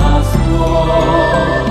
[0.00, 1.61] 枷锁。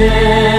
[0.00, 0.49] 天。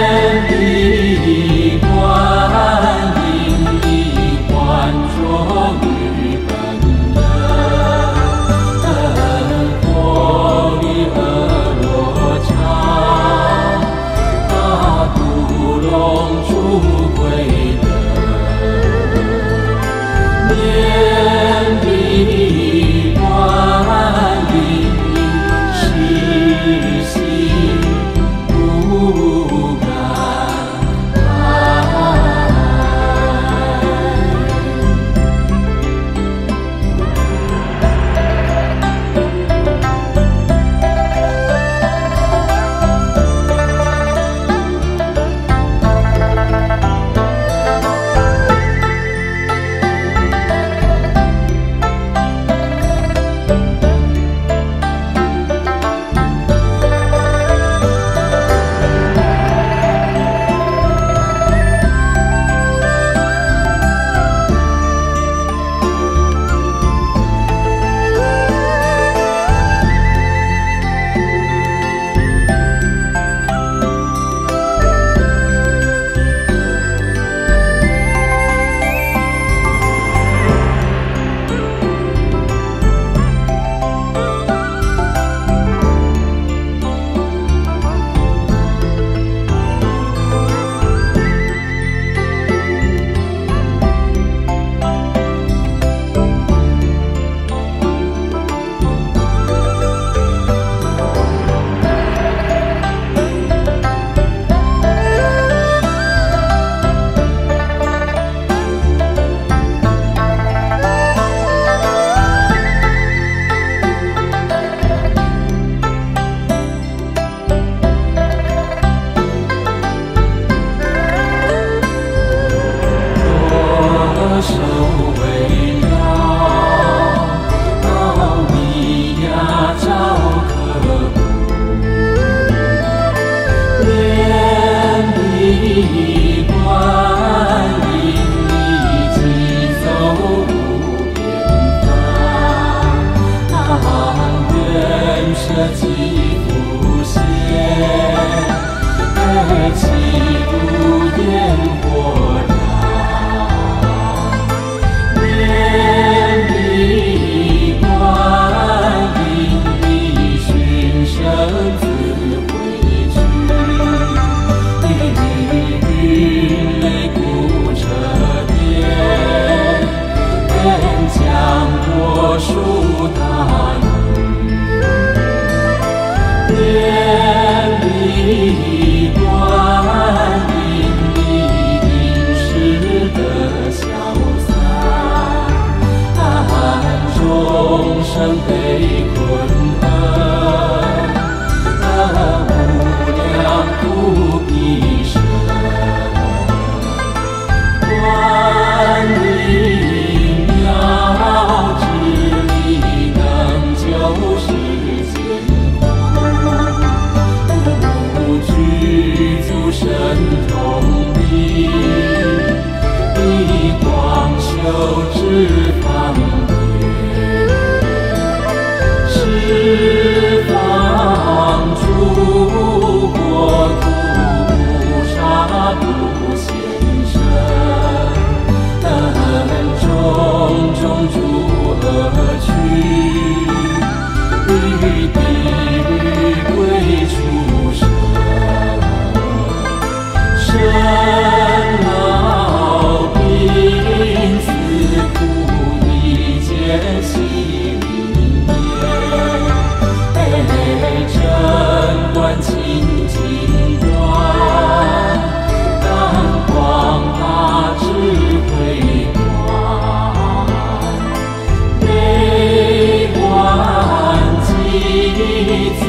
[265.43, 265.81] 一次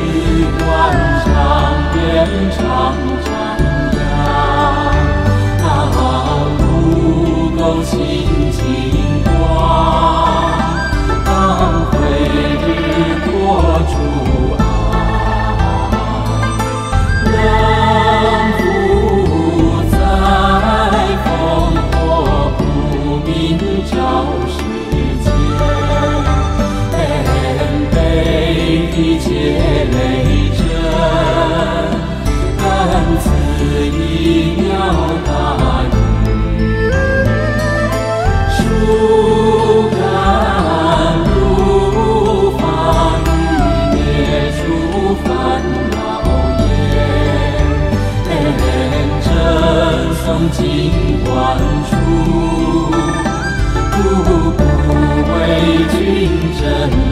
[0.58, 0.64] 惯
[1.24, 1.28] 常
[1.92, 2.58] 变成
[3.22, 3.28] 长
[4.00, 4.16] 啊
[6.58, 6.60] 不
[7.56, 7.62] 够
[50.50, 50.90] 尽
[51.24, 51.58] 冠
[51.88, 51.90] 处，
[53.92, 54.28] 步步
[55.28, 55.36] 为
[55.92, 55.96] 军
[56.58, 57.11] 阵。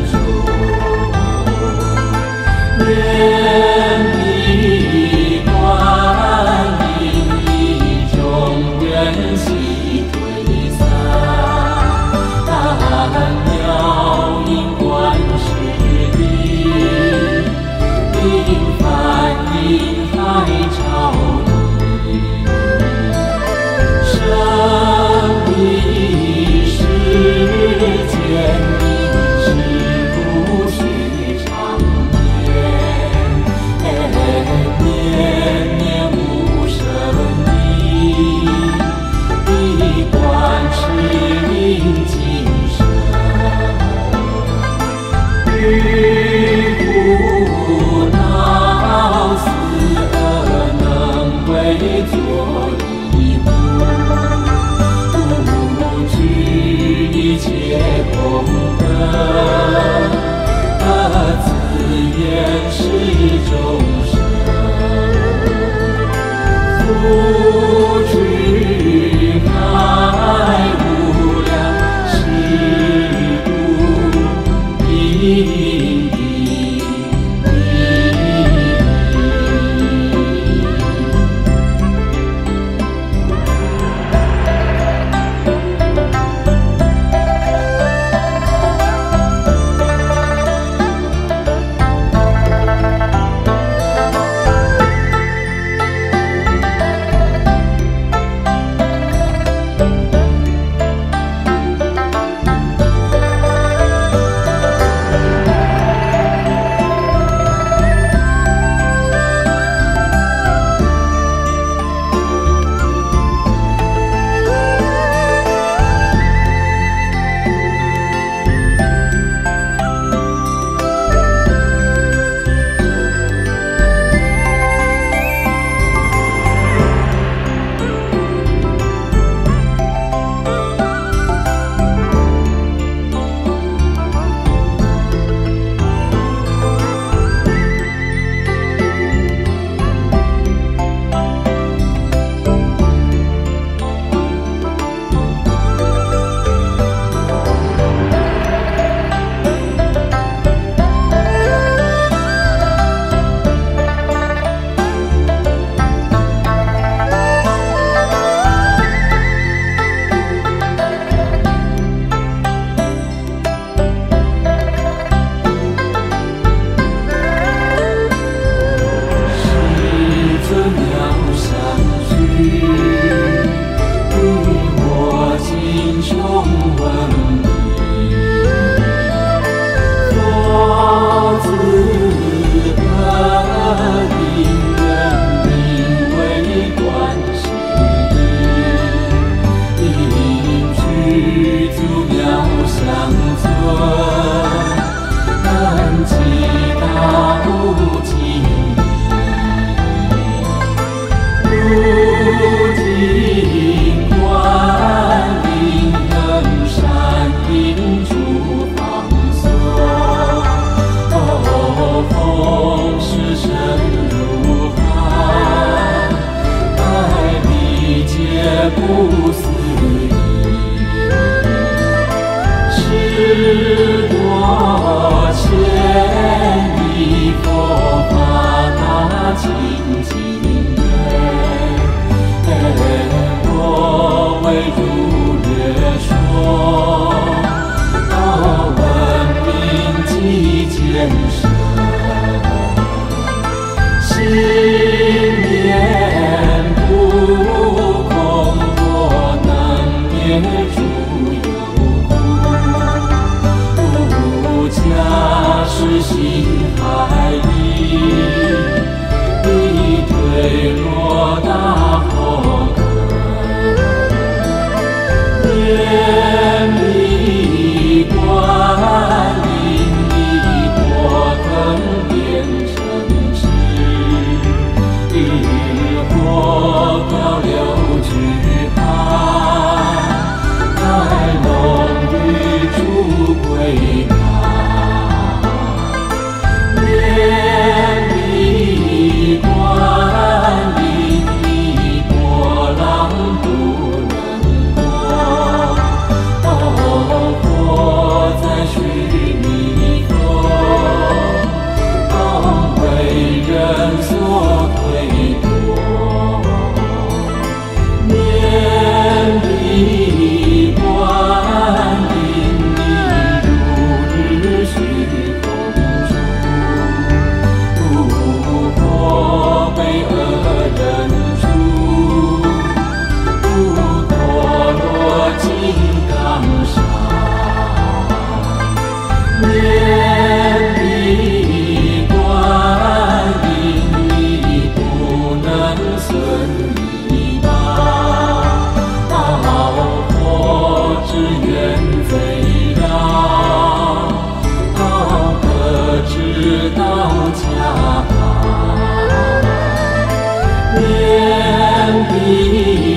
[352.30, 352.89] 你。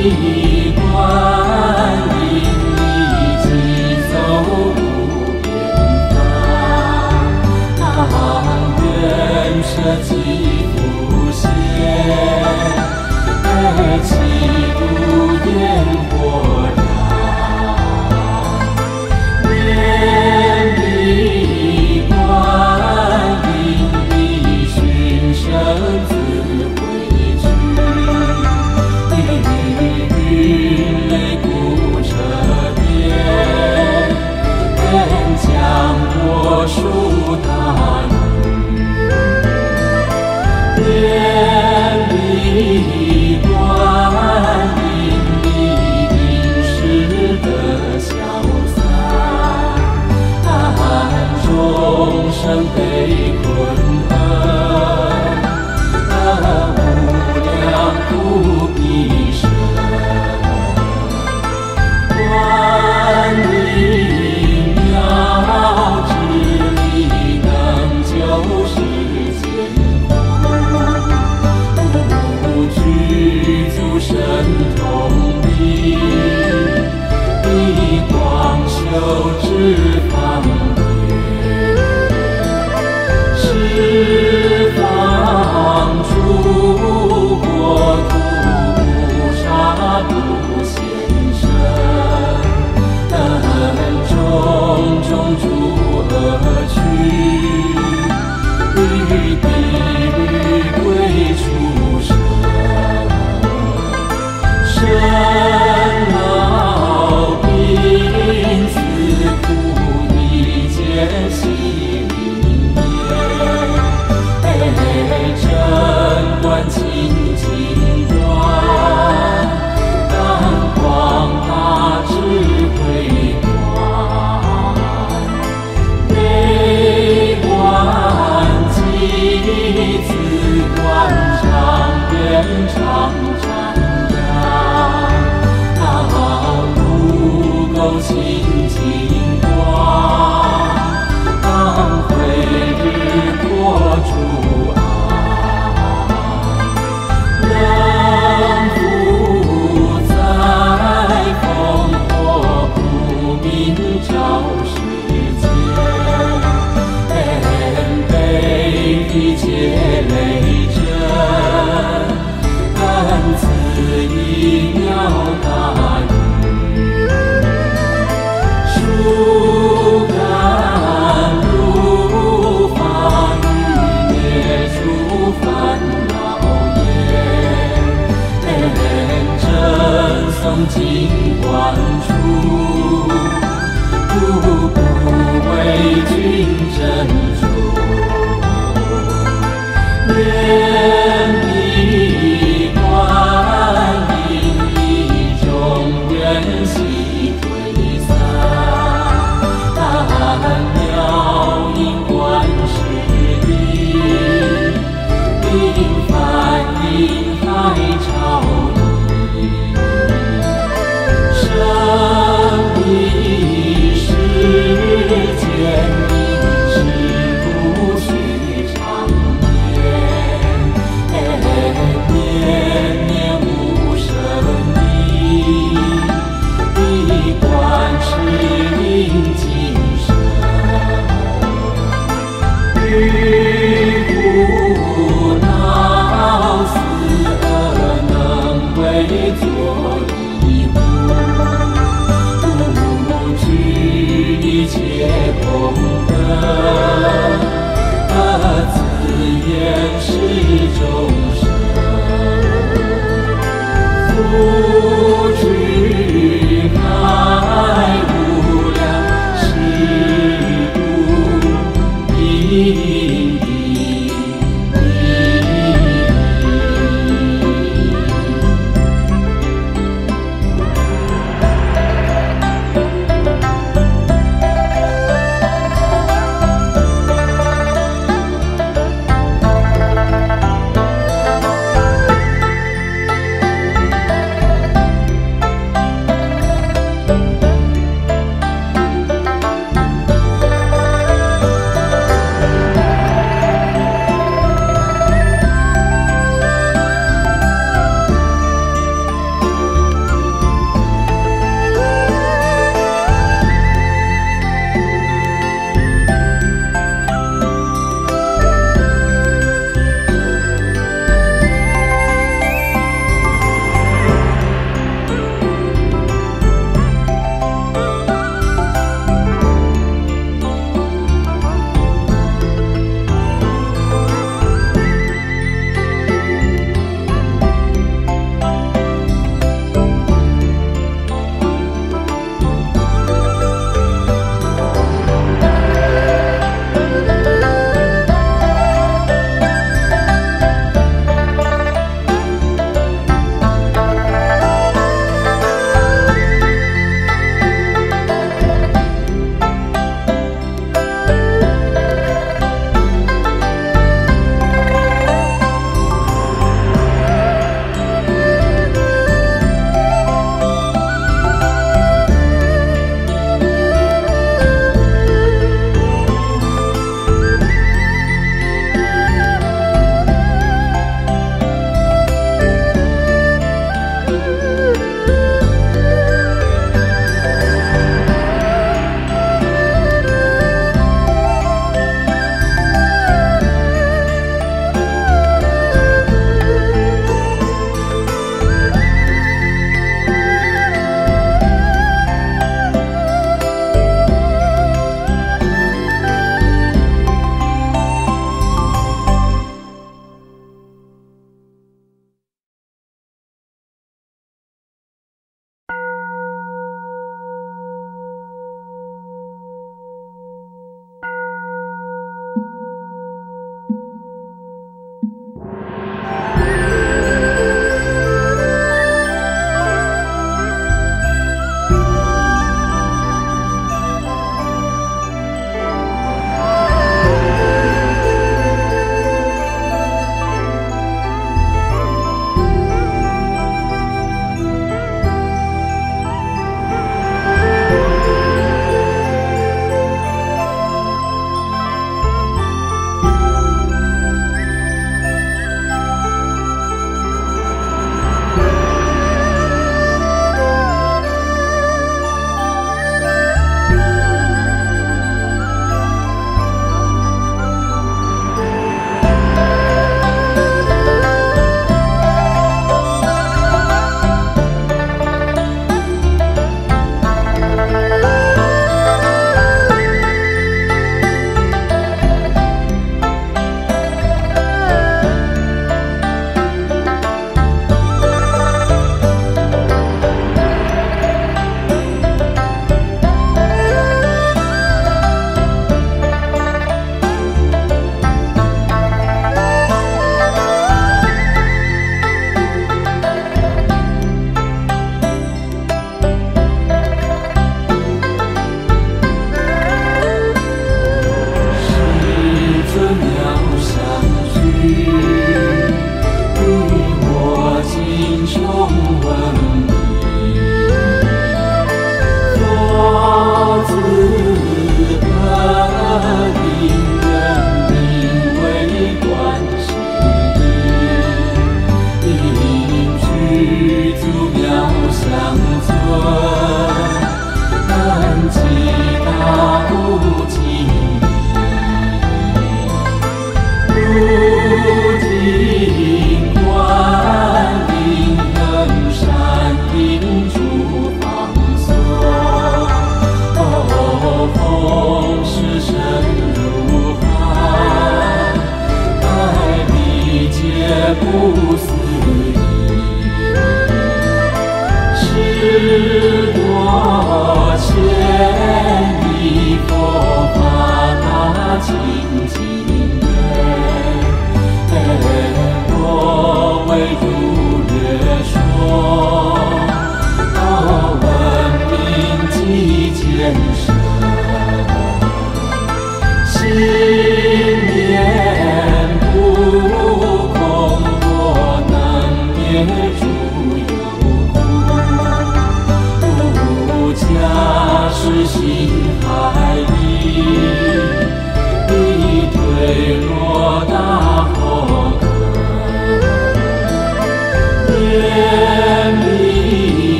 [0.00, 0.29] You.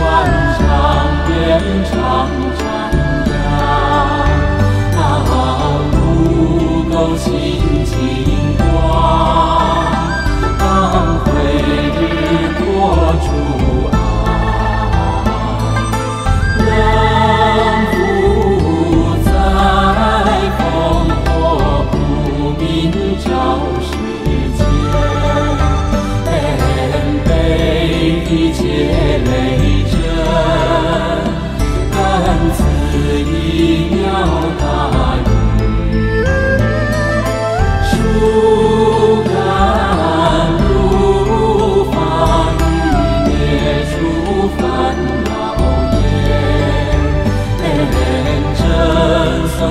[0.00, 0.24] 断
[0.56, 0.64] 肠
[1.26, 1.92] 边长
[2.56, 2.60] 站
[3.28, 3.36] 样
[4.96, 5.04] 啊
[5.92, 5.94] 不
[6.90, 7.79] 够情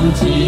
[0.10, 0.39] until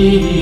[0.00, 0.39] 不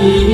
[0.00, 0.29] You.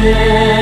[0.00, 0.57] 天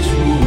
[0.00, 0.39] is real.